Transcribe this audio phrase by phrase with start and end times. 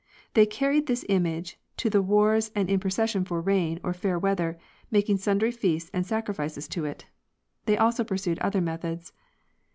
[0.33, 4.57] They carried this image to the wars and in procession for rain or fair weather,
[4.89, 7.05] making sundry feasts and sacrifices to it.
[7.67, 9.13] They also pursued other methods.